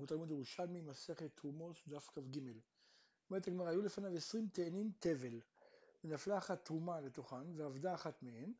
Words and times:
אנחנו 0.00 0.16
תלמוד 0.16 0.30
ירושלמי, 0.30 0.80
מסכת 0.80 1.36
תרומות, 1.36 1.76
דף 1.88 2.08
כ"ג. 2.08 2.38
אומרת 3.30 3.46
הגמרא, 3.48 3.68
היו 3.68 3.82
לפניו 3.82 4.16
עשרים 4.16 4.48
תאנים 4.48 4.92
תבל, 4.98 5.40
ונפלה 6.04 6.38
אחת 6.38 6.64
תרומה 6.64 7.00
לתוכן, 7.00 7.56
ועבדה 7.56 7.94
אחת 7.94 8.22
מהן. 8.22 8.52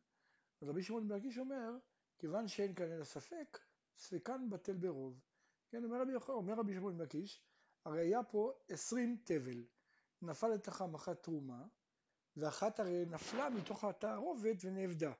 אז 0.61 0.69
רבי 0.69 0.83
שמעון 0.83 1.07
בן 1.07 1.15
לקיש 1.15 1.37
אומר, 1.37 1.71
כיוון 2.17 2.47
שאין 2.47 2.75
כאן 2.75 2.91
אלא 2.91 3.03
ספק, 3.03 3.59
ספקן 3.97 4.49
בטל 4.49 4.73
ברוב. 4.73 5.19
כן, 5.69 5.83
אומר 5.83 6.01
רבי, 6.01 6.11
אומר 6.29 6.53
רבי 6.53 6.73
שמעון 6.73 6.97
בן 6.97 7.03
לקיש, 7.03 7.43
הרי 7.85 8.01
היה 8.01 8.23
פה 8.23 8.53
עשרים 8.69 9.21
תבל, 9.23 9.65
נפל 10.21 10.47
לתוכם 10.47 10.95
אחת 10.95 11.23
תרומה, 11.23 11.65
ואחת 12.37 12.79
הרי 12.79 13.05
נפלה 13.05 13.49
מתוך 13.49 13.83
התערובת 13.83 14.57
ונאבדה. 14.61 15.13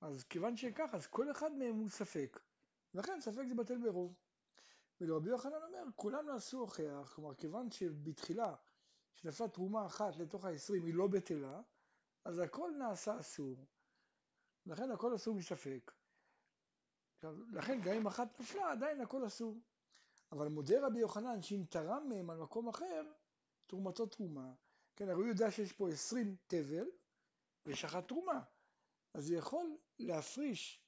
אז 0.00 0.24
כיוון 0.24 0.56
שכך, 0.56 0.90
אז 0.92 1.06
כל 1.06 1.30
אחד 1.30 1.52
מהם 1.52 1.74
הוא 1.74 1.88
ספק. 1.88 2.40
ולכן 2.94 3.20
ספק 3.20 3.42
זה 3.48 3.54
בטל 3.54 3.78
ברוב. 3.78 4.23
ולרבי 5.00 5.30
יוחנן 5.30 5.62
אומר, 5.62 5.84
כולם 5.96 6.26
נעשו 6.26 6.58
הוכח, 6.58 7.12
כלומר 7.14 7.34
כיוון 7.34 7.70
שבתחילה, 7.70 8.54
שנפלה 9.14 9.48
תרומה 9.48 9.86
אחת 9.86 10.16
לתוך 10.16 10.44
העשרים 10.44 10.86
היא 10.86 10.94
לא 10.94 11.06
בטלה, 11.06 11.60
אז 12.24 12.38
הכל 12.38 12.70
נעשה 12.78 13.20
אסור. 13.20 13.66
לכן 14.66 14.90
הכל 14.90 15.14
אסור 15.14 15.34
מספק. 15.34 15.92
עכשיו, 17.14 17.36
לכן 17.52 17.80
גם 17.80 17.94
אם 17.94 18.06
אחת 18.06 18.40
נפלה, 18.40 18.72
עדיין 18.72 19.00
הכל 19.00 19.26
אסור. 19.26 19.60
אבל 20.32 20.48
מודה 20.48 20.86
רבי 20.86 21.00
יוחנן 21.00 21.42
שאם 21.42 21.64
תרם 21.68 22.08
מהם 22.08 22.30
על 22.30 22.38
מקום 22.38 22.68
אחר, 22.68 23.02
תרומתו 23.66 24.06
תרומה. 24.06 24.52
כן, 24.96 25.08
הרי 25.08 25.14
הוא 25.22 25.26
יודע 25.26 25.50
שיש 25.50 25.72
פה 25.72 25.88
עשרים 25.88 26.36
תבל, 26.46 26.86
ויש 27.66 27.84
אחת 27.84 28.08
תרומה. 28.08 28.40
אז 29.14 29.30
הוא 29.30 29.38
יכול 29.38 29.76
להפריש 29.98 30.83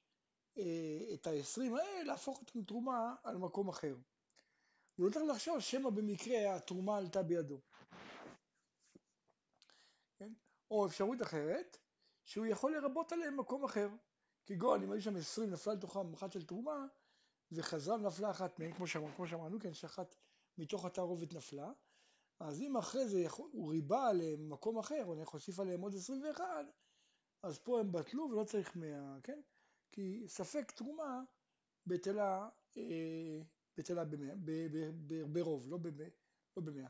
את 1.14 1.26
ה-20 1.26 1.60
האלה, 1.60 2.02
להפוך 2.04 2.40
אותם 2.40 2.58
לתרומה 2.58 3.14
על 3.24 3.36
מקום 3.36 3.68
אחר. 3.68 3.96
הוא 4.96 5.10
צריך 5.10 5.24
לחשוב 5.30 5.60
שמא 5.60 5.90
במקרה 5.90 6.56
התרומה 6.56 6.96
עלתה 6.96 7.22
בידו. 7.22 7.60
כן? 10.16 10.32
או 10.70 10.86
אפשרות 10.86 11.22
אחרת, 11.22 11.76
שהוא 12.24 12.46
יכול 12.46 12.76
לרבות 12.76 13.12
עליהם 13.12 13.40
מקום 13.40 13.64
אחר. 13.64 13.88
כגון 14.46 14.82
אם 14.82 14.92
היו 14.92 15.02
שם 15.02 15.16
20 15.16 15.50
נפלה 15.50 15.74
לתוכם 15.74 16.14
אחת 16.14 16.32
של 16.32 16.46
תרומה, 16.46 16.86
וחזרה 17.52 17.94
ונפלה 17.94 18.30
אחת 18.30 18.58
מהן, 18.58 18.72
כמו 18.72 18.86
שאמרנו, 18.86 19.14
כמו 19.16 19.26
שאמרנו, 19.26 19.60
כן, 19.60 19.74
שאחת 19.74 20.16
מתוך 20.58 20.84
התערובת 20.84 21.34
נפלה, 21.34 21.72
אז 22.40 22.60
אם 22.60 22.76
אחרי 22.76 23.08
זה 23.08 23.20
יכול, 23.20 23.50
הוא 23.52 23.70
ריבה 23.70 24.08
עליהם 24.08 24.50
מקום 24.50 24.78
אחר, 24.78 25.04
או 25.06 25.14
להוסיף 25.14 25.60
עליהם 25.60 25.80
עוד 25.80 25.94
21, 25.94 26.44
אז 27.42 27.58
פה 27.58 27.80
הם 27.80 27.92
בטלו 27.92 28.28
ולא 28.30 28.44
צריך 28.44 28.76
100, 28.76 29.16
כן? 29.22 29.40
כי 29.92 30.24
ספק 30.28 30.70
תרומה 30.70 31.22
בטלה, 31.86 32.48
אה, 32.76 33.40
בטלה 33.76 34.04
במאה, 34.04 34.34
ברוב, 35.32 35.68
לא 35.70 35.76
במאה. 35.76 36.08
לא 36.56 36.62
במאה. 36.62 36.88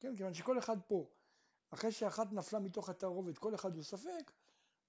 כן, 0.00 0.16
כיוון 0.16 0.34
שכל 0.34 0.58
אחד 0.58 0.76
פה, 0.86 1.10
אחרי 1.70 1.92
שאחת 1.92 2.32
נפלה 2.32 2.60
מתוך 2.60 2.88
התערובת, 2.88 3.38
כל 3.38 3.54
אחד 3.54 3.74
הוא 3.74 3.82
ספק, 3.82 4.32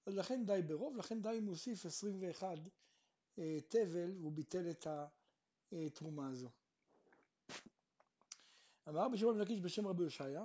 אז 0.06 0.16
לכן 0.16 0.44
די 0.46 0.62
ברוב, 0.66 0.96
לכן 0.96 1.22
די 1.22 1.38
אם 1.38 1.44
מוסיף 1.44 1.86
21 1.86 2.58
אה, 3.38 3.58
תבל, 3.68 4.12
והוא 4.18 4.32
ביטל 4.32 4.70
את 4.70 4.86
התרומה 5.72 6.28
הזו. 6.28 6.48
אמר 8.88 9.04
רבי 9.04 9.18
שמעון 9.18 9.44
בן 9.44 9.62
בשם 9.62 9.86
רבי 9.86 10.02
יושעיה, 10.02 10.44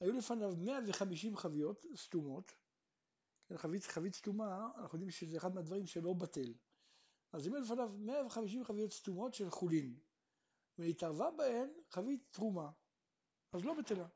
היו 0.00 0.12
לפניו 0.12 0.54
150 0.56 1.36
חביות 1.36 1.86
סתומות, 1.96 2.52
חבית, 3.56 3.84
חבית 3.84 4.14
סתומה, 4.14 4.70
אנחנו 4.76 4.96
יודעים 4.96 5.10
שזה 5.10 5.36
אחד 5.36 5.54
מהדברים 5.54 5.86
שלא 5.86 6.12
בטל. 6.12 6.54
אז 7.32 7.48
אם 7.48 7.54
לפניו 7.54 7.92
150 7.98 8.64
חביות 8.64 8.92
סתומות 8.92 9.34
של 9.34 9.50
חולין, 9.50 9.98
ונתערבה 10.78 11.30
בהן 11.30 11.70
חבית 11.90 12.20
תרומה, 12.30 12.70
אז 13.52 13.64
לא 13.64 13.74
בטלה. 13.74 14.08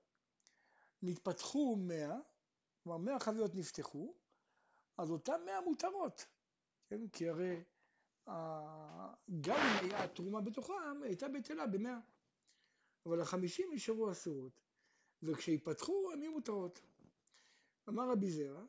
נתפתחו 1.02 1.76
100, 1.76 2.18
כלומר 2.82 2.98
100 2.98 3.20
חביות 3.20 3.54
נפתחו, 3.54 4.14
אז 4.96 5.10
אותן 5.10 5.44
100 5.44 5.60
מותרות, 5.60 6.26
כן? 6.88 7.08
כי 7.08 7.28
הרי 7.28 7.64
גם 9.40 9.56
אם 9.84 9.90
היה 9.90 10.08
תרומה 10.08 10.40
בתוכם, 10.40 11.02
הייתה 11.02 11.28
בטלה 11.28 11.66
ב-100. 11.66 11.88
אבל 13.06 13.20
החמישים 13.20 13.68
נשארו 13.72 14.10
אסורות, 14.10 14.60
וכשיפתחו 15.22 16.12
הן 16.12 16.22
יהיו 16.22 16.32
מותרות. 16.32 16.80
אמר 17.88 18.10
רבי 18.10 18.30
זרע, 18.30 18.64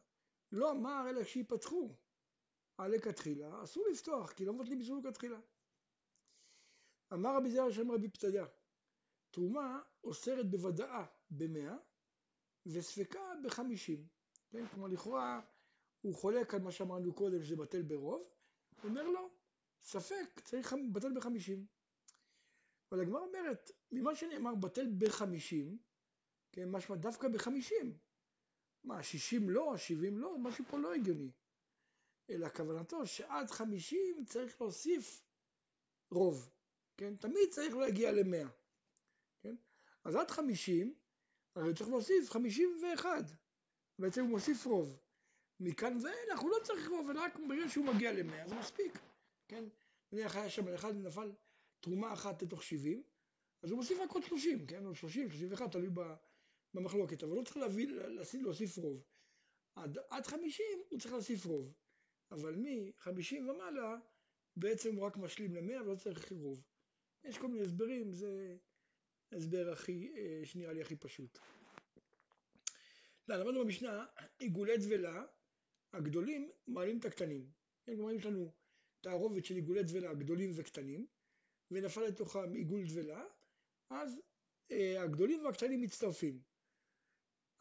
לא 0.52 0.72
אמר 0.72 1.06
אלא 1.10 1.24
שיפתחו 1.24 1.96
על 2.78 2.92
לכתחילה, 2.92 3.64
אסור 3.64 3.88
לפתוח, 3.92 4.32
כי 4.32 4.46
לא 4.46 4.54
מבטלים 4.54 4.80
איסור 4.80 4.98
לכתחילה. 5.04 5.40
אמר 7.14 7.36
רבי 7.38 7.50
זרע 7.50 7.72
שם 7.72 7.92
רבי 7.92 8.10
פתיה, 8.10 8.46
תרומה 9.32 9.82
אוסרת 10.04 10.50
בוודאה 10.52 11.06
במאה 11.30 11.76
וספקה 12.66 13.20
בחמישים. 13.44 14.08
כן? 14.50 14.68
כלומר 14.68 14.88
לכאורה 14.88 15.42
הוא 16.02 16.16
חולק 16.16 16.54
על 16.54 16.62
מה 16.62 16.72
שאמרנו 16.72 17.14
קודם 17.14 17.44
שזה 17.44 17.56
בטל 17.56 17.82
ברוב, 17.82 18.30
הוא 18.82 18.90
אומר 18.90 19.04
לו, 19.04 19.30
ספק, 19.82 20.40
צריך 20.44 20.76
בטל 20.94 21.14
בחמישים. 21.16 21.66
אבל 22.92 23.02
הגמרא 23.02 23.22
אומרת, 23.22 23.72
ממה 23.92 24.16
שנאמר 24.16 24.56
בטל 24.56 24.88
בחמישים, 24.98 25.78
כן, 26.52 26.72
משמע 26.72 26.96
דווקא 26.96 27.28
בחמישים, 27.28 27.98
מה, 28.86 29.04
60 29.04 29.50
לא, 29.50 29.78
70 29.78 30.18
לא, 30.18 30.38
משהו 30.38 30.66
פה 30.70 30.78
לא 30.78 30.94
הגיוני. 30.94 31.32
אלא 32.30 32.50
כוונתו 32.50 33.08
שעד 33.08 33.52
50 33.52 34.26
צריך 34.26 34.62
להוסיף 34.62 35.24
רוב, 36.12 36.52
כן? 36.98 37.16
תמיד 37.16 37.50
צריך 37.52 37.76
להגיע 37.76 38.12
ל-100, 38.12 38.48
כן? 39.42 39.56
אז 40.04 40.16
עד 40.16 40.32
50, 40.32 40.96
הרי 41.56 41.74
צריך 41.74 41.90
להוסיף 41.90 42.30
51, 42.30 43.10
בעצם 44.00 44.22
הוא 44.22 44.30
מוסיף 44.30 44.66
רוב. 44.66 45.00
מכאן 45.60 45.98
ואילך 46.04 46.40
הוא 46.40 46.50
לא 46.50 46.58
צריך 46.64 46.90
רוב, 46.90 47.10
אלא 47.10 47.22
רק 47.22 47.40
ברגע 47.48 47.70
שהוא 47.70 47.86
מגיע 47.86 48.12
ל-100 48.12 48.48
זה 48.48 48.56
מספיק, 48.56 49.00
כן? 49.48 49.64
נניח 50.12 50.36
היה 50.36 50.50
שם 50.50 50.68
אחד 50.68 50.96
נפל 50.96 51.32
תרומה 51.80 52.14
אחת 52.14 52.42
לתוך 52.42 52.64
70, 52.64 53.04
אז 53.64 53.72
הוא 53.72 53.78
מוסיף 53.78 54.00
רק 54.00 54.12
עוד 54.12 54.24
30, 54.24 54.68
כן? 54.68 54.86
או 54.86 54.96
30, 54.96 55.30
31, 55.30 55.72
תלוי 55.72 55.90
במחלוקת, 56.76 57.24
אבל 57.24 57.38
לא 57.38 57.44
צריך 57.44 57.58
להביא, 57.58 57.88
להוסיף 58.34 58.78
רוב. 58.78 59.04
עד, 59.76 59.98
עד 60.10 60.28
50 60.28 60.66
הוא 60.90 61.00
צריך 61.00 61.14
להוסיף 61.14 61.46
רוב, 61.46 61.74
אבל 62.32 62.56
מ-50 62.56 63.50
ומעלה 63.50 63.98
בעצם 64.56 64.96
הוא 64.96 65.06
רק 65.06 65.18
משלים 65.18 65.56
ל-100 65.56 65.82
ולא 65.82 65.96
צריך 65.96 66.32
רוב. 66.32 66.64
יש 67.24 67.38
כל 67.38 67.48
מיני 67.48 67.62
הסברים, 67.62 68.14
זה 68.14 68.58
הסבר 69.32 69.72
הכי, 69.72 70.14
אה, 70.18 70.46
שנראה 70.46 70.74
לי 70.74 70.82
הכי 70.82 70.96
פשוט. 70.96 71.40
לא, 73.28 73.36
למדנו 73.36 73.64
במשנה, 73.64 74.06
עיגולי 74.40 74.78
דבלה, 74.78 75.24
הגדולים 75.94 76.52
מעלים 76.68 77.00
את 77.00 77.06
הקטנים. 77.06 77.52
כן, 77.86 77.96
כלומר, 77.96 78.12
יש 78.12 78.26
לנו 78.26 78.52
תערובת 79.02 79.46
של 79.46 79.56
עיגולי 79.56 79.84
דבלה 79.84 80.14
גדולים 80.14 80.52
וקטנים, 80.56 81.08
ונפל 81.72 82.02
לתוכם 82.02 82.54
עיגול 82.54 82.86
דבלה, 82.88 83.24
אז 83.90 84.20
אה, 84.72 85.02
הגדולים 85.04 85.46
והקטנים 85.46 85.82
מצטרפים. 85.82 86.42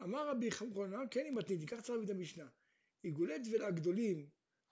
אמר 0.01 0.29
רבי 0.29 0.51
חמרונה, 0.51 1.07
כן 1.11 1.25
אם 1.25 1.35
מתנית, 1.35 1.69
כך 1.69 1.81
צריך 1.81 2.03
את 2.03 2.09
המשנה. 2.09 2.47
עיגולי 3.03 3.39
דבלה 3.39 3.71
גדולים 3.71 4.29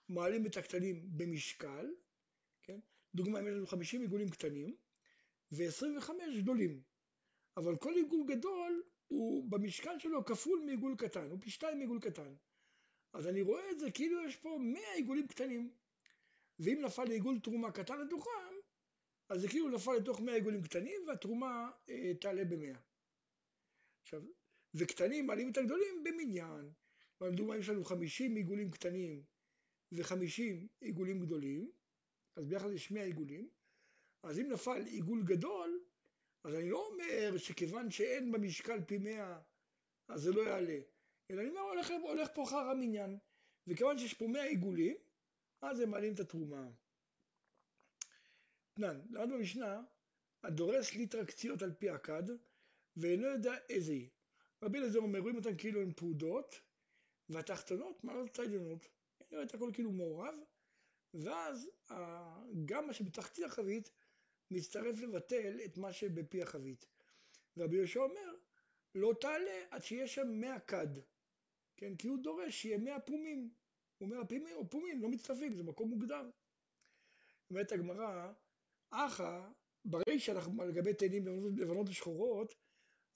מעלים 0.08 0.46
את 0.46 0.56
הקטנים 0.56 1.08
במשקל, 1.16 1.94
כן? 2.62 2.80
דוגמה, 3.14 3.40
אם 3.40 3.46
יש 3.48 3.54
לנו 3.54 3.66
50 3.66 4.00
עיגולים 4.00 4.30
קטנים 4.30 4.76
ו-25 5.52 6.10
גדולים, 6.38 6.82
אבל 7.56 7.76
כל 7.76 7.94
עיגול 7.94 8.26
גדול 8.28 8.82
הוא 9.08 9.50
במשקל 9.50 9.98
שלו 9.98 10.24
כפול 10.24 10.62
מעיגול 10.66 10.94
קטן, 10.98 11.30
הוא 11.30 11.38
פי 11.40 11.50
שתיים 11.50 11.78
מעיגול 11.78 12.00
קטן. 12.00 12.34
אז 13.12 13.26
אני 13.26 13.42
רואה 13.42 13.70
את 13.70 13.80
זה 13.80 13.90
כאילו 13.90 14.24
יש 14.26 14.36
פה 14.36 14.58
100 14.60 14.82
עיגולים 14.94 15.26
קטנים, 15.26 15.70
ואם 16.58 16.80
נפל 16.84 17.04
לעיגול 17.04 17.40
תרומה 17.40 17.72
קטן 17.72 18.00
לתוכם, 18.00 18.54
אז 19.28 19.40
זה 19.40 19.48
כאילו 19.48 19.68
נפל 19.68 19.92
לתוך 19.92 20.20
100 20.20 20.34
עיגולים 20.34 20.62
קטנים 20.62 21.08
והתרומה 21.08 21.70
אה, 21.88 22.12
תעלה 22.20 22.44
ב-100. 22.44 22.78
עכשיו, 24.02 24.22
וקטנים 24.74 25.26
מעלים 25.26 25.52
את 25.52 25.56
הגדולים 25.56 26.04
במניין. 26.04 26.70
לדוגמה, 27.20 27.56
יש 27.56 27.68
לנו 27.68 27.84
50 27.84 28.36
עיגולים 28.36 28.70
קטנים 28.70 29.22
ו-50 29.92 30.66
עיגולים 30.80 31.20
גדולים, 31.20 31.72
אז 32.36 32.46
ביחד 32.46 32.70
יש 32.70 32.90
100 32.90 33.04
עיגולים, 33.04 33.50
אז 34.22 34.38
אם 34.38 34.48
נפל 34.52 34.86
עיגול 34.86 35.22
גדול, 35.22 35.84
אז 36.44 36.54
אני 36.54 36.70
לא 36.70 36.86
אומר 36.86 37.38
שכיוון 37.38 37.90
שאין 37.90 38.32
במשקל 38.32 38.84
פי 38.84 38.98
100, 38.98 39.40
אז 40.08 40.22
זה 40.22 40.32
לא 40.32 40.40
יעלה, 40.40 40.78
אלא 41.30 41.40
אני 41.40 41.48
אומר, 41.48 41.60
הולך, 41.60 41.90
הולך 42.02 42.28
פה 42.34 42.42
אחר 42.44 42.56
המניין, 42.56 43.18
וכיוון 43.66 43.98
שיש 43.98 44.14
פה 44.14 44.26
100 44.26 44.44
עיגולים, 44.44 44.96
אז 45.62 45.80
הם 45.80 45.90
מעלים 45.90 46.14
את 46.14 46.20
התרומה. 46.20 46.70
תנן, 48.74 49.00
למדנו 49.10 49.38
במשנה, 49.38 49.82
הדורס 50.42 50.94
ליטרה 50.94 51.24
קציעות 51.24 51.62
על 51.62 51.72
פי 51.72 51.90
הכד, 51.90 52.22
ואינו 52.96 53.26
יודע 53.26 53.54
איזה 53.68 53.92
היא. 53.92 54.08
רבי 54.64 54.78
אליעזר 54.78 54.98
אומר, 54.98 55.18
רואים 55.18 55.36
אותן 55.36 55.56
כאילו 55.56 55.82
הן 55.82 55.92
פרודות, 55.92 56.60
והתחתונות 57.28 58.04
מעלות 58.04 58.30
את 58.32 58.38
העליונות. 58.38 58.88
נראה 59.32 59.42
את 59.42 59.54
הכל 59.54 59.70
כאילו 59.72 59.92
מעורב, 59.92 60.34
ואז 61.14 61.70
גם 62.64 62.86
מה 62.86 62.92
שבתחתית 62.92 63.44
החבית 63.44 63.90
מצטרף 64.50 65.00
לבטל 65.00 65.60
את 65.64 65.78
מה 65.78 65.92
שבפי 65.92 66.42
החבית. 66.42 66.86
ורבי 67.56 67.76
יהושע 67.76 68.00
אומר, 68.00 68.34
לא 68.94 69.12
תעלה 69.20 69.64
עד 69.70 69.84
שיש 69.84 70.14
שם 70.14 70.28
מאה 70.28 70.60
כד, 70.60 70.88
כן? 71.76 71.96
כי 71.96 72.08
הוא 72.08 72.18
דורש 72.22 72.54
שיהיה 72.54 72.78
מאה 72.78 73.00
פומים. 73.00 73.50
הוא 73.98 74.06
אומר, 74.06 74.20
הפומים, 74.20 74.58
הפומים 74.60 75.02
לא 75.02 75.08
מצטרפים, 75.08 75.54
זה 75.54 75.62
מקום 75.62 75.90
מוגדר. 75.90 76.30
אומרת 77.50 77.72
הגמרא, 77.72 78.32
אחא, 78.90 79.48
ברי 79.84 80.18
שאנחנו 80.18 80.64
לגבי 80.64 80.94
תאנים 80.94 81.26
לבנות 81.56 81.88
ושחורות, 81.88 82.54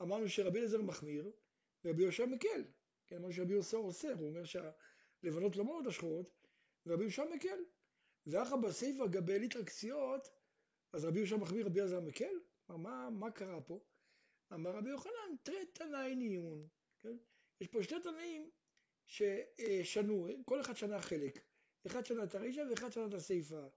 אמרנו 0.03 0.29
שרבי 0.29 0.59
אליעזר 0.59 0.83
מחמיר, 0.83 1.33
ורבי 1.85 2.03
יהושע 2.03 2.27
מקל. 2.27 2.65
כן, 3.07 3.17
אמרנו 3.17 3.33
שרבי 3.33 3.53
יהושע 3.53 3.77
אוסר, 3.77 4.13
הוא 4.19 4.29
אומר 4.29 4.45
שהלבנות 4.45 5.57
לא 5.57 5.65
מאוד 5.65 5.87
השחורות, 5.87 6.31
ורבי 6.87 7.03
יהושע 7.03 7.25
מקל. 7.35 7.65
ואחא 8.27 8.57
בסיפא 8.57 9.07
גבי 9.07 9.39
ליטרקסיות, 9.39 10.29
אז 10.93 11.05
רבי 11.05 11.19
יהושע 11.19 11.37
מחמיר, 11.37 11.67
רבי 11.67 11.81
אליעזר 11.81 12.01
מקל? 12.01 12.35
מה, 12.69 13.11
מה 13.11 13.31
קרה 13.31 13.61
פה? 13.61 13.81
אמר 14.53 14.71
רבי 14.71 14.91
יוחנן, 14.91 15.37
תראה 15.43 15.65
תנאי 15.73 16.15
ניון, 16.15 16.69
כן? 16.99 17.17
יש 17.61 17.69
פה 17.69 17.83
שני 17.83 18.01
תנאים 18.03 18.51
ששנו, 19.07 20.29
כל 20.45 20.61
אחד 20.61 20.77
שנה 20.77 21.01
חלק. 21.01 21.45
אחד 21.87 22.07
שנה 22.07 22.25
את 22.25 22.35
הרישא 22.35 22.63
ואחד 22.71 22.93
שנה 22.93 23.07
את 23.07 23.15
הסיפא. 23.15 23.69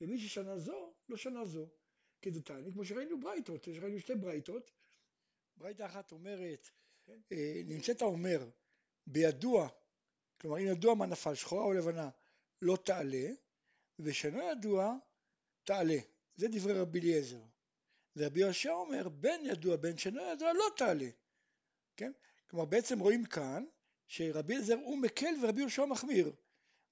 ומי 0.00 0.18
ששנה 0.18 0.58
זו, 0.58 0.94
לא 1.08 1.16
שנה 1.16 1.44
זו. 1.44 1.68
כדתני, 2.22 2.72
כמו 2.72 2.84
שראינו 2.84 3.20
ברייתות, 3.20 3.64
שראינו 3.64 4.00
שתי 4.00 4.14
ברייתות. 4.14 4.70
ברייתה 5.56 5.86
אחת 5.86 6.12
אומרת, 6.12 6.70
כן? 7.06 7.20
אה, 7.32 7.60
נמצאת 7.64 8.02
האומר, 8.02 8.48
בידוע, 9.06 9.68
כלומר 10.40 10.58
אם 10.58 10.66
ידוע 10.66 10.94
מה 10.94 11.06
נפל, 11.06 11.34
שחורה 11.34 11.64
או 11.64 11.72
לבנה, 11.72 12.10
לא 12.62 12.76
תעלה, 12.84 13.28
ושאינו 13.98 14.42
ידוע, 14.42 14.96
תעלה. 15.64 15.98
זה 16.36 16.48
דברי 16.48 16.72
רבי 16.72 17.00
אליעזר. 17.00 17.40
ורבי 18.16 18.40
יהושע 18.40 18.72
אומר, 18.72 19.08
בין 19.08 19.46
ידוע 19.46 19.76
בין 19.76 19.98
שאינו 19.98 20.22
ידוע 20.22 20.52
לא 20.52 20.64
תעלה. 20.76 21.08
כן? 21.96 22.12
כלומר 22.50 22.64
בעצם 22.64 22.98
רואים 22.98 23.24
כאן 23.24 23.64
שרבי 24.06 24.54
אליעזר 24.54 24.74
הוא 24.74 24.98
מקל 24.98 25.34
ורבי 25.42 25.60
יהושע 25.60 25.84
מחמיר. 25.84 26.32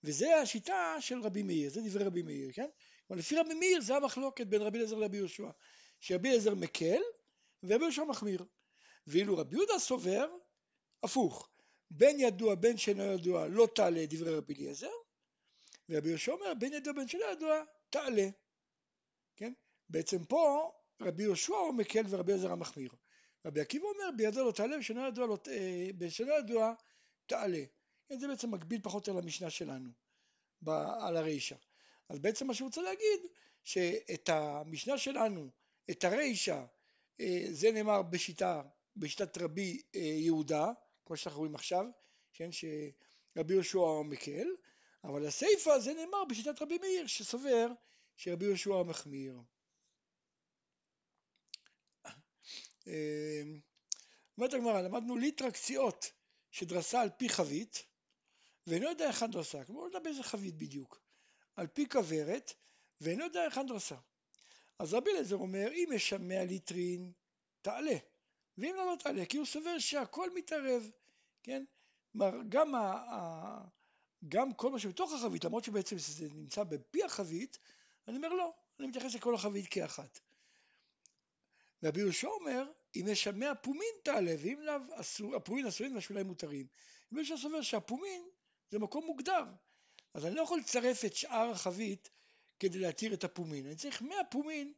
וזה 0.05 0.37
השיטה 0.37 0.97
של 1.01 1.21
רבי 1.21 1.43
מאיר, 1.43 1.71
זה 1.71 1.81
דברי 1.81 2.05
רבי 2.05 2.23
מאיר, 2.23 2.53
כן? 2.53 2.69
כלומר 3.07 3.21
לפי 3.21 3.37
רבי 3.37 3.55
מאיר 3.55 3.81
זה 3.81 3.97
המחלוקת 3.97 4.47
בין 4.47 4.63
רבי 4.63 4.79
אליעזר 4.79 4.99
לרבי 4.99 5.17
יהושע. 5.17 5.51
שרבי 6.01 6.29
אליעזר 6.29 6.55
מקל 6.55 7.01
יהושע 7.63 8.05
מחמיר. 8.05 8.45
ואילו 9.07 9.37
רבי 9.37 9.57
יהודה 9.57 9.79
סובר, 9.79 10.27
הפוך, 11.03 11.51
בין 11.91 12.21
ידוע 12.21 12.55
בין 12.55 12.77
שאינו 12.77 13.03
ידוע 13.03 13.49
לא 13.49 13.69
תעלה 13.75 14.07
דברי 14.09 14.35
רבי 14.35 14.55
אליעזר, 14.55 14.91
ורבי 15.89 16.09
יהושע 16.09 16.33
אומר 16.33 16.55
בין 16.59 16.73
ידוע 16.73 16.93
בין 16.93 17.09
שאינו 17.09 17.25
ידוע 17.33 17.65
תעלה. 17.91 18.29
כן? 19.37 19.53
בעצם 19.89 20.25
פה 20.25 20.73
רבי 21.03 21.23
יהושע 21.23 21.55
הוא 21.55 21.75
מקל 21.75 22.03
ורבי 22.09 22.33
אליעזר 22.33 22.53
המחמיר. 22.53 22.91
רבי 23.47 23.61
עקיבא 23.61 23.87
אומר 23.87 24.11
בידו 24.17 24.45
לא 24.45 24.53
תעלה 24.53 24.79
ושאינו 24.79 25.07
ידוע, 25.07 25.27
לא, 25.27 25.39
בשאינו 25.99 26.33
ידוע 26.33 26.75
תעלה. 27.27 27.65
זה 28.19 28.29
בעצם 28.29 28.51
מקביל 28.51 28.81
פחות 28.83 29.09
או 29.09 29.21
למשנה 29.21 29.51
שלנו 29.51 29.91
על 31.01 31.17
הרישא. 31.17 31.57
אז 32.09 32.19
בעצם 32.19 32.47
מה 32.47 32.55
שהוא 32.55 32.67
רוצה 32.67 32.83
להגיד 32.83 33.21
שאת 33.65 34.29
המשנה 34.29 34.99
שלנו, 34.99 35.51
את 35.91 36.05
הרישא, 36.05 36.53
אה, 36.53 36.65
זה 37.51 37.73
נאמר 37.73 38.03
בשיטה, 38.03 38.63
בשיטת 38.97 39.39
רבי 39.39 39.83
אה, 39.95 40.01
יהודה, 40.01 40.67
כמו 41.07 41.17
שאנחנו 41.17 41.39
רואים 41.41 41.55
עכשיו, 41.55 41.85
כן, 42.33 42.49
שרבי 42.53 43.55
יהושע 43.55 44.03
מקל, 44.05 44.49
אבל 45.05 45.27
הסיפא 45.27 45.79
זה 45.79 45.95
נאמר 45.95 46.25
בשיטת 46.25 46.63
רבי 46.63 46.79
מאיר 46.79 47.07
שסובר 47.07 47.67
שרבי 48.17 48.45
יהושע 48.45 48.83
מחמיר. 48.83 49.41
אה, 52.89 53.43
אומרת 54.39 54.55
הגמרא, 54.55 54.81
למדנו 54.81 55.17
ליטרה 55.17 55.51
קציעות 55.51 56.13
שדרסה 56.51 57.01
על 57.01 57.11
פי 57.19 57.29
חבית, 57.29 57.85
ואינו 58.67 58.87
יודע 58.89 59.07
היכן 59.07 59.31
דרסה, 59.31 59.65
כלומר 59.65 59.81
לא 59.81 59.87
יודע 59.87 59.99
באיזה 59.99 60.23
חבית 60.23 60.57
בדיוק, 60.57 61.01
על 61.57 61.67
פי 61.67 61.89
כוורת, 61.89 62.53
ואינו 63.01 63.25
יודע 63.25 63.41
היכן 63.41 63.67
דרסה. 63.67 63.97
אז 64.81 64.95
רבי 64.95 65.11
אליעזר 65.11 65.37
אומר, 65.37 65.73
אם 65.73 65.89
יש 65.95 66.09
שם 66.09 66.29
100 66.29 66.45
ליטרין, 66.45 67.13
תעלה, 67.63 67.97
ואם 68.59 68.75
לא, 68.77 68.87
לא 68.87 68.97
תעלה, 68.97 69.27
כי 69.27 69.37
הוא 69.37 69.47
סובר 69.47 69.79
שהכל 69.79 70.35
מתערב, 70.35 70.91
כן? 71.43 71.65
כלומר, 72.13 72.31
גם, 72.49 72.75
ה, 72.75 72.79
ה, 72.81 73.61
גם 74.29 74.53
כל 74.55 74.71
מה 74.71 74.79
שבתוך 74.79 75.13
החבית, 75.13 75.45
למרות 75.45 75.65
שבעצם 75.65 75.99
זה 75.99 76.29
נמצא 76.35 76.63
בפי 76.65 77.05
החבית, 77.05 77.59
אני 78.09 78.17
אומר 78.17 78.29
לא, 78.29 78.53
אני 78.79 78.87
מתייחס 78.87 79.15
לכל 79.15 79.35
החבית 79.35 79.67
כאחת. 79.71 80.21
רבי 81.85 82.01
יהושע 82.01 82.29
אומר, 82.29 82.71
אם 82.97 83.05
יש 83.09 83.25
שם 83.25 83.39
100 83.39 83.55
פומין 83.55 83.95
תעלה, 84.03 84.35
ואם 84.39 84.61
לאו, 84.61 85.01
אסור, 85.01 85.37
הפומין 85.37 85.67
אסורים 85.67 85.95
והשוליים 85.95 86.27
מותרים. 86.27 86.67
אם 87.13 87.19
יש 87.19 87.33
סובר 87.43 87.63
שהפומין 87.63 88.23
זה 88.71 88.79
מקום 88.79 89.07
מוגדר, 89.07 89.45
אז 90.15 90.27
אני 90.27 90.35
לא 90.35 90.43
יכול 90.43 90.59
לצרף 90.59 91.05
את 91.05 91.15
שאר 91.15 91.51
החבית 91.51 92.11
כדי 92.61 92.79
להתיר 92.79 93.15
את 93.15 93.25
הפומין, 93.25 93.67
אני 93.67 93.77
צריך 93.77 94.03
100 94.03 94.17
פומין 94.31 94.73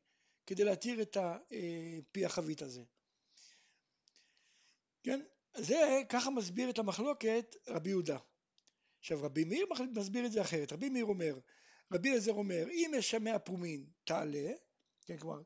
כדי 0.46 0.64
להתיר 0.64 1.02
את 1.02 1.17
אה, 1.17 1.99
פי 2.12 2.25
החבית 2.25 2.62
הזה. 2.62 2.82
כן? 5.02 5.20
זה 5.56 6.00
ככה 6.08 6.31
מסביר 6.31 6.70
את 6.70 6.79
המחלוקת 6.79 7.56
רבי 7.69 7.90
יהודה. 7.90 8.19
עכשיו 8.99 9.23
רבי 9.23 9.44
מאיר 9.44 9.67
מסביר 9.94 10.26
את 10.26 10.32
זה 10.32 10.43
אחרת, 10.43 10.73
רבי 10.73 10.88
מאיר 10.88 11.05
אומר, 11.05 11.38
רבי 11.93 12.08
אליעזר 12.08 12.32
אומר, 12.32 12.70
אם 12.70 12.93
יש 12.94 13.11
שם 13.11 13.25
100 13.25 13.38
פומין 13.38 13.87
תעלה, 14.05 14.52
כן, 15.06 15.19
כלומר 15.19 15.43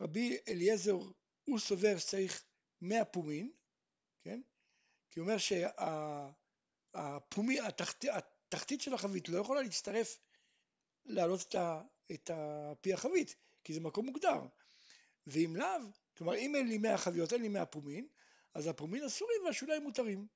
רבי 0.00 0.36
אליעזר 0.48 0.96
הוא 1.44 1.58
סובר 1.58 1.98
שצריך 1.98 2.44
100 2.80 3.04
פומין, 3.04 3.52
כן? 4.22 4.40
כי 5.10 5.20
הוא 5.20 5.28
אומר 5.28 5.38
שהפומין, 6.98 7.64
התחת, 7.64 8.04
התחתית 8.04 8.80
של 8.80 8.94
החבית 8.94 9.28
לא 9.28 9.38
יכולה 9.38 9.62
להצטרף, 9.62 10.18
להעלות 11.06 11.42
את, 11.48 11.54
ה, 11.54 11.82
את 12.12 12.30
פי 12.80 12.92
החבית, 12.92 13.36
כי 13.64 13.74
זה 13.74 13.80
מקום 13.80 14.06
מוגדר. 14.06 14.40
ואם 15.26 15.56
לאו, 15.56 15.80
כלומר 16.16 16.36
אם 16.36 16.54
אין 16.56 16.68
לי 16.68 16.78
100 16.78 16.98
חביות, 16.98 17.32
אין 17.32 17.42
לי 17.42 17.48
100 17.48 17.66
פומין, 17.66 18.06
אז 18.54 18.66
הפומין 18.66 19.04
אסורים 19.04 19.42
והשוליים 19.44 19.82
מותרים. 19.82 20.26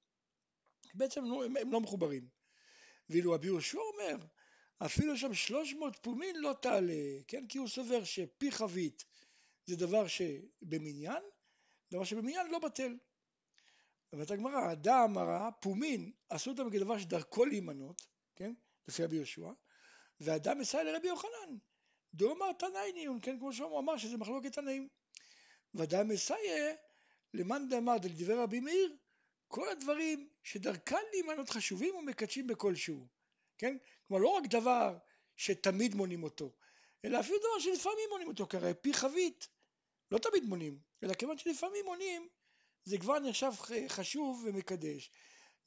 בעצם 0.95 1.25
הם, 1.25 1.31
לא, 1.31 1.45
הם 1.61 1.73
לא 1.73 1.81
מחוברים. 1.81 2.29
ואילו 3.09 3.33
רבי 3.33 3.47
יהושע 3.47 3.79
אומר, 3.79 4.17
אפילו 4.79 5.17
שם 5.17 5.35
300 5.35 5.99
פומין 6.03 6.37
לא 6.37 6.55
תעלה, 6.63 7.23
כן? 7.29 7.47
כי 7.47 7.59
הוא 7.59 7.69
סובר 7.69 8.05
שפי 8.05 8.53
חבית 8.53 9.05
זה 9.67 9.77
דבר 9.77 10.07
שבמניין, 10.07 11.23
דבר 11.93 12.05
שבמניין 12.05 12.50
לא 12.50 12.59
בטל. 12.59 12.97
אומרת 14.12 14.31
הגמרא, 14.31 14.73
אדם 14.73 15.19
הרע, 15.19 15.50
פומין, 15.61 16.12
עשו 16.29 16.50
אותם 16.50 16.71
כדבר 16.71 16.99
שדרכו 16.99 17.45
להימנות, 17.45 18.03
כן? 18.37 18.53
לפי 18.89 19.05
רבי 19.05 19.17
יהושע, 19.17 19.50
ואדם 20.21 20.59
מסייע 20.59 20.85
לרבי 20.85 21.09
יוחנן. 21.09 21.57
דו 22.15 22.33
אמר 22.33 22.53
תנאי 22.53 22.93
ניון, 22.93 23.19
כן? 23.23 23.39
כמו 23.39 23.53
שהוא 23.53 23.79
אמר 23.79 23.97
שזה 23.97 24.17
מחלוקת 24.17 24.53
תנאים. 24.53 24.89
ואדם 25.75 26.09
מסייע 26.09 26.75
למאן 27.35 27.69
דאמר 27.69 27.99
דלדבר 27.99 28.43
רבי 28.43 28.61
מאיר, 28.61 28.97
כל 29.49 29.69
הדברים 29.69 30.29
שדרכן 30.43 31.03
להימנות 31.12 31.50
חשובים 31.50 31.95
ומקדשים 31.95 32.47
בכלשהו, 32.47 33.07
כן? 33.59 33.77
כלומר 34.09 34.23
לא 34.23 34.29
רק 34.29 34.47
דבר 34.47 34.99
שתמיד 35.37 35.95
מונים 35.95 36.23
אותו, 36.23 36.53
אלא 37.05 37.21
אפילו 37.21 37.39
דבר 37.39 37.59
שלפעמים 37.59 38.09
מונים 38.11 38.29
אותו, 38.29 38.47
כי 38.47 38.57
הרי 38.57 38.75
פי 38.81 38.93
חבית 38.95 39.49
לא 40.11 40.19
תמיד 40.19 40.45
מונים, 40.45 40.79
אלא 41.03 41.15
כיוון 41.15 41.39
שלפעמים 41.39 41.85
מונים, 41.85 42.29
זה 42.85 42.99
כבר 42.99 43.19
נחשב 43.19 43.53
חשוב 43.89 44.45
ומקדש. 44.47 45.11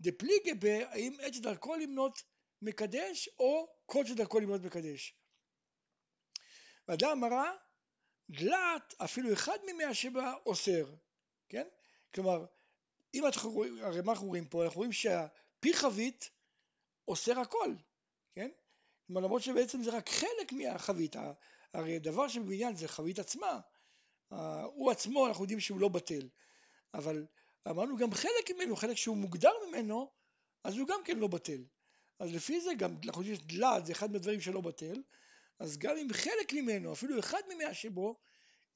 דפליגה 0.01 0.89
האם 0.89 1.17
עץ 1.21 1.37
דרכו 1.37 1.75
למנות 1.75 2.23
מקדש, 2.61 3.29
או 3.39 3.75
כל 3.93 4.05
שדרכו 4.05 4.39
למנות 4.39 4.61
מקדש. 4.61 5.15
ואדם 6.87 7.09
אמרה, 7.09 7.51
דלת, 8.29 8.93
אפילו 9.03 9.33
אחד 9.33 9.57
ממאה 9.65 9.93
שבה 9.93 10.33
אוסר, 10.45 10.95
כן? 11.49 11.67
כלומר, 12.15 12.45
אם 13.13 13.25
אנחנו 13.25 13.51
רואים, 13.51 13.83
הרי 13.83 14.01
מה 14.01 14.11
אנחנו 14.11 14.27
רואים 14.27 14.47
פה? 14.47 14.63
אנחנו 14.63 14.77
רואים 14.77 14.91
שהפי 14.91 15.73
חבית 15.73 16.29
אוסר 17.07 17.39
הכל, 17.39 17.75
כן? 18.35 18.49
כלומר, 19.07 19.21
למרות 19.21 19.41
שבעצם 19.41 19.83
זה 19.83 19.97
רק 19.97 20.09
חלק 20.09 20.51
מהחבית, 20.51 21.15
הרי 21.73 21.99
דבר 21.99 22.27
שבבניין 22.27 22.75
זה 22.75 22.87
חבית 22.87 23.19
עצמה, 23.19 23.59
הוא 24.65 24.91
עצמו 24.91 25.27
אנחנו 25.27 25.43
יודעים 25.43 25.59
שהוא 25.59 25.79
לא 25.79 25.89
בטל, 25.89 26.29
אבל 26.93 27.27
אמרנו 27.69 27.97
גם 27.97 28.11
חלק 28.11 28.51
ממנו, 28.55 28.75
חלק 28.75 28.97
שהוא 28.97 29.17
מוגדר 29.17 29.51
ממנו, 29.67 30.11
אז 30.63 30.77
הוא 30.77 30.87
גם 30.87 30.99
כן 31.05 31.19
לא 31.19 31.27
בטל. 31.27 31.63
אז 32.19 32.33
לפי 32.33 32.61
זה 32.61 32.71
גם, 32.77 32.95
אנחנו 33.05 33.21
יודעים 33.21 33.35
שדלת 33.35 33.85
זה 33.85 33.91
אחד 33.91 34.11
מהדברים 34.11 34.41
שלא 34.41 34.61
בטל, 34.61 35.01
אז 35.59 35.77
גם 35.77 35.97
אם 35.97 36.07
חלק 36.13 36.53
ממנו, 36.53 36.93
אפילו 36.93 37.19
אחד 37.19 37.41
ממאה 37.53 37.73
שבו, 37.73 38.19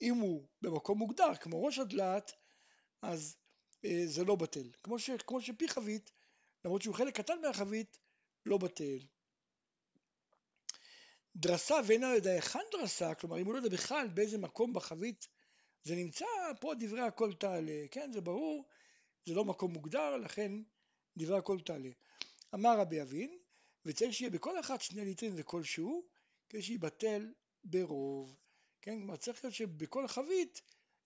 אם 0.02 0.16
הוא 0.16 0.48
במקום 0.62 0.98
מוגדר, 0.98 1.36
כמו 1.36 1.66
ראש 1.66 1.80
הדלת, 1.80 2.32
אז 3.02 3.38
אה, 3.86 4.04
זה 4.06 4.24
לא 4.24 4.36
בטל. 4.36 4.70
כמו, 4.84 5.00
ש, 5.00 5.10
כמו 5.10 5.42
שפי 5.42 5.68
חבית, 5.68 6.12
למרות 6.66 6.82
שהוא 6.82 6.96
חלק 6.96 7.18
קטן 7.18 7.42
מהחבית, 7.42 7.98
לא 8.46 8.58
בטל. 8.58 8.98
דרסה 11.36 11.76
ואינה 11.88 12.16
יודע 12.16 12.32
היכן 12.32 12.60
דרסה, 12.72 13.16
כלומר 13.16 13.40
אם 13.40 13.46
הוא 13.46 13.54
לא 13.54 13.58
יודע 13.58 13.70
בכלל 13.70 14.08
באיזה 14.08 14.38
מקום 14.38 14.74
בחבית 14.74 15.28
זה 15.84 15.96
נמצא, 15.96 16.26
פה 16.62 16.74
דברי 16.80 17.02
הכל 17.02 17.34
תעלה, 17.34 17.86
כן 17.92 18.12
זה 18.14 18.22
ברור, 18.22 18.68
זה 19.26 19.34
לא 19.34 19.46
מקום 19.46 19.74
מוגדר, 19.74 20.18
לכן 20.18 20.52
דברי 21.18 21.38
הכל 21.38 21.60
תעלה. 21.60 21.90
אמר 22.54 22.80
רבי 22.80 23.02
אבין, 23.02 23.38
וצריך 23.86 24.14
שיהיה 24.14 24.32
בכל 24.32 24.60
אחת 24.60 24.82
שני 24.82 25.06
ליטרים 25.06 25.34
וכלשהו, 25.36 26.06
כדי 26.50 26.62
שיבטל 26.62 27.34
ברוב. 27.64 28.38
כן, 28.82 28.98
כלומר 28.98 29.16
צריך 29.16 29.44
להיות 29.44 29.56
שבכל 29.56 30.08
חבית 30.08 30.62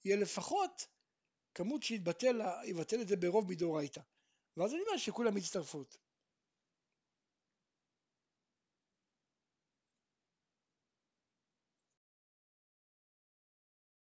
יהיה 0.06 0.18
לפחות 0.18 0.88
כמות 1.56 1.84
שיבטל 1.84 2.42
את 3.02 3.08
זה 3.08 3.16
ברוב 3.16 3.50
מדאורייתא. 3.52 4.02
ואז 4.58 4.74
אני 4.74 4.82
אומר 4.82 4.98
שכולם 4.98 5.36
מצטרפות. 5.36 5.98